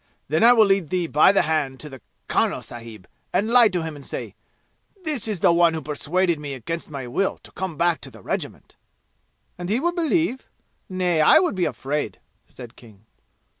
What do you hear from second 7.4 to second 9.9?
come back to the regiment!"' "And he